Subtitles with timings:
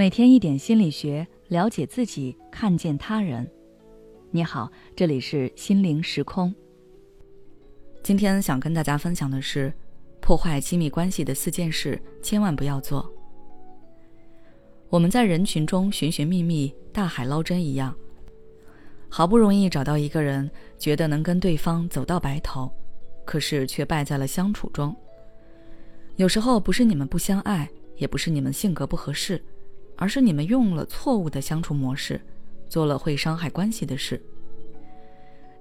[0.00, 3.46] 每天一点心理学，了解自己，看见他人。
[4.30, 6.54] 你好，这里是心灵时空。
[8.02, 9.70] 今天想跟大家分享的是，
[10.18, 13.12] 破坏亲密关系的四件事，千万不要做。
[14.88, 17.94] 我们在人群中寻寻觅觅，大海捞针一样，
[19.10, 22.72] 好不容易找到一个人，觉得能跟对方走到白头，
[23.26, 24.96] 可是却败在了相处中。
[26.16, 29.38] 有时候不是你们不相爱，也不是你们性格不合适。
[29.96, 32.20] 而是你们用了错误的相处模式，
[32.68, 34.20] 做了会伤害关系的事。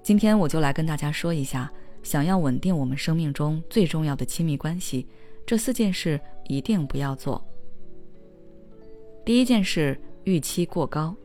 [0.02, 1.72] 今天我就来跟大家说一下，
[2.04, 5.06] 想要稳定我们生命中最重要的亲密关系，
[5.46, 7.44] 这四件事一定不要做。
[9.26, 11.16] 第一件事，预期过高。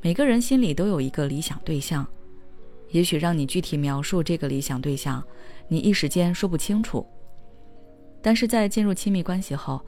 [0.00, 2.06] 每个人心里都有一个理想对象，
[2.90, 5.22] 也许让你具体描述这个理想对象，
[5.68, 7.06] 你一时间说不清楚。
[8.20, 9.80] 但是在进入亲密关系后，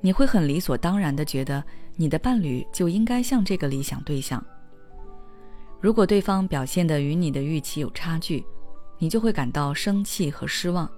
[0.00, 1.62] 你会很理所当然的觉得
[1.96, 4.44] 你的伴侣就应该像这个理想对象。
[5.80, 8.44] 如果对方表现的与你的预期有差距，
[8.98, 10.90] 你就会感到生气和失望。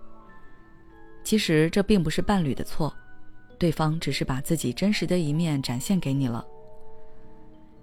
[1.24, 2.92] 其实这并不是伴侣的错，
[3.58, 6.44] 对方只是把自己真实的一面展现给你了。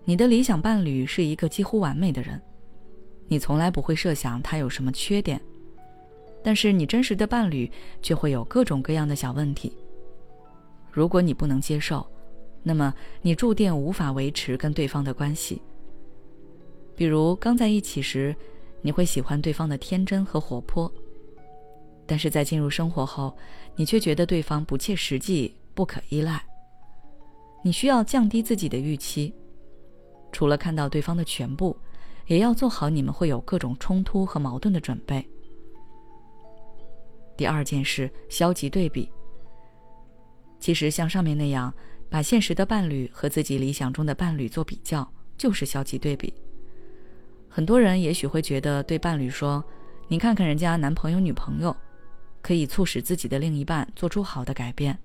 [0.04, 2.42] 你的理想伴侣是一个几乎完美的人，
[3.28, 5.40] 你从来不会设想他有什么缺点，
[6.44, 9.74] 但是你真实的伴侣却会有各种各样的小问题。
[11.00, 12.06] 如果你不能接受，
[12.62, 15.62] 那么你注定无法维持跟对方的关系。
[16.94, 18.36] 比如刚在一起时，
[18.82, 20.92] 你会喜欢对方的天真和活泼，
[22.06, 23.34] 但是在进入生活后，
[23.78, 26.44] 你却觉得对方不切实际、不可依赖。
[27.64, 29.34] 你需要降低自己的预期，
[30.34, 31.74] 除了看到对方的全部，
[32.28, 35.26] 也要做好你们会有各种冲突和矛盾的准备。
[37.38, 39.10] 第二件事，消极对比。
[40.60, 41.74] 其实像上面那样，
[42.10, 46.34] 把现实的伴侣和自己理想中的伴侣做比较，就是消极对比。
[47.48, 49.64] 很多人也许会觉得对伴侣说
[50.10, 51.76] ：“你看看人家男朋友、女朋友，
[52.42, 54.98] 可以促使自己的另一半做出好的改变。”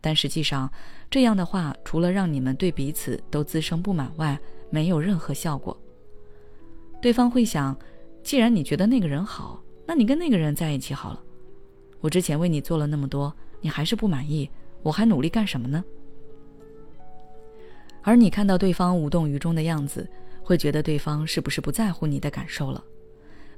[0.00, 0.70] 但实际上，
[1.10, 4.38] 这样的话除了让你们对彼此都滋生不满外，
[4.70, 5.76] 没有任何效果。
[7.00, 7.76] 对方会想
[8.22, 11.22] ：“既然你觉得那个人好，那你跟那个人在一起好了。
[12.00, 14.48] 我之前为你做了那么多。”你还是不满意，
[14.82, 15.84] 我还努力干什么呢？
[18.02, 20.08] 而你看到对方无动于衷的样子，
[20.42, 22.82] 会觉得对方是不是不在乎你的感受了？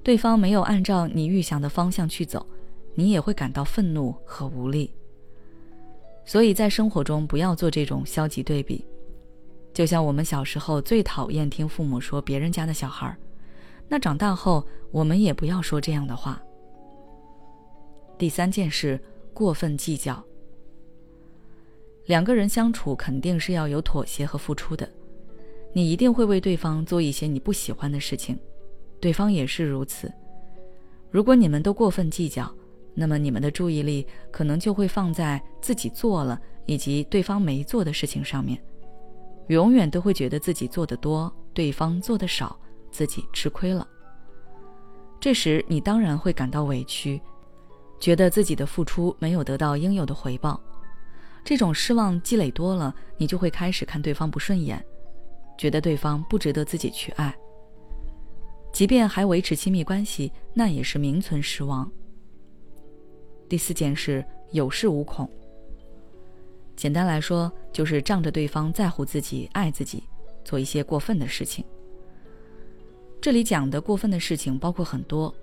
[0.02, 2.44] 对方没有按照你预想的方向去走，
[2.94, 4.92] 你也会感到愤怒和无力。
[6.24, 8.84] 所以在生活中不要做这种消极对比。
[9.72, 13.14] 就像我们小时候最讨厌听父母说别人家的小孩，
[13.86, 16.40] 那长大后我们也不要说这样的话。
[18.18, 18.98] 第三件事。
[19.32, 20.22] 过分计较。
[22.06, 24.88] 两个人相处肯定是要有妥协和付出的，
[25.72, 28.38] 你一定会为对方做一些你不喜欢的事情，
[29.00, 30.12] 对方也是如此。
[31.10, 32.52] 如果你们都过分计较，
[32.94, 38.60] 那么你们的注意力可能就会放在自己做了以及对方没做的事情上面，
[39.46, 42.58] 永远都会觉得自己做的多，对方做的少，
[42.90, 43.86] 自己吃亏了。
[45.20, 47.20] 这时你当然会感到委屈。
[48.00, 50.58] 觉得自己的付出没有得到应有的回报，
[51.44, 54.82] 这种失望积累多了，你就会开始看对方不顺眼，
[55.58, 57.32] 觉得对方不值得自己去爱。
[58.72, 61.90] 即便还维持亲密关系，那也是名存实亡。
[63.48, 65.28] 第四件事，有恃无恐。
[66.76, 70.04] 简单来说，就是仗着对方在乎自己、爱自己，
[70.42, 71.62] 做一些过分的事情。
[73.20, 75.34] 这里讲的过分的事情包括很多。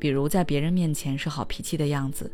[0.00, 2.28] 比如在别人面前是好脾气的样子，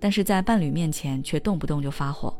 [0.00, 2.34] 但是在伴侣面前却动不动就发火。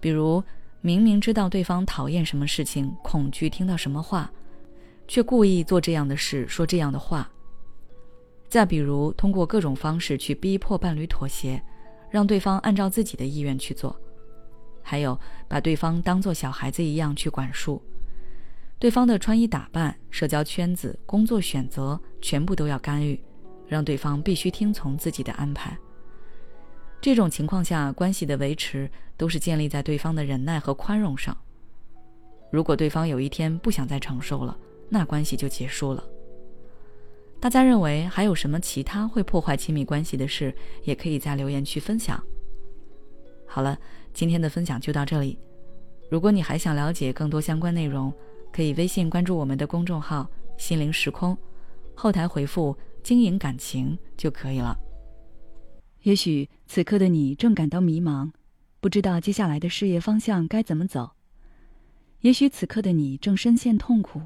[0.00, 0.42] 比如
[0.80, 4.30] 明明知道对方讨厌什么事情，恐惧听到什么话，
[5.08, 7.28] 却故意做这样的事，说这样的话。
[8.48, 11.60] 再比如通过各种方式去逼迫伴侣妥协，
[12.08, 13.98] 让对方按照自己的意愿去做，
[14.80, 15.18] 还有
[15.48, 17.82] 把对方当做小孩子一样去管束。
[18.78, 23.18] 对方的穿衣打扮、社交圈子、工作选择，全部都要干预，
[23.66, 25.76] 让对方必须听从自己的安排。
[27.00, 31.36] 这种情况下，关系的维持都是建立在对方的忍耐和宽容上。
[32.50, 34.56] 如果对方有一天不想再承受了，
[34.88, 36.02] 那关系就结束了。
[37.40, 42.22] 大家认为还有什么其他会破坏亲密关系的事，也可以在留言区分享。
[43.46, 43.78] 好了，
[44.14, 45.38] 今天的分享就到这里。
[46.08, 48.10] 如果你还想了解更多相关内容，
[48.50, 50.26] 可以微信关注我们的公众号
[50.56, 51.36] “心灵时空”，
[51.94, 52.74] 后台回复
[53.04, 54.76] “经营感情”就可以了。
[56.02, 58.32] 也许此刻的你正感到迷茫，
[58.80, 61.12] 不知道接下来的事业方向该怎么走。
[62.20, 64.22] 也许此刻的你正深陷痛苦，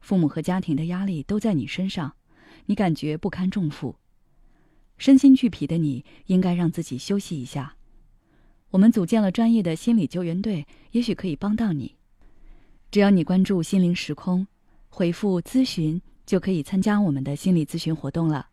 [0.00, 2.14] 父母和家庭的压力都在你身上，
[2.66, 3.96] 你感觉不堪重负，
[4.96, 7.76] 身心俱疲的你应该让自己休息一下。
[8.70, 11.94] 我们组建了专业的心理救援队，也许可以帮到你。
[12.90, 14.46] 只要你关注“心灵时空”，
[14.88, 18.48] 回复“咨询”，就可以参加我们的心理咨询活动了。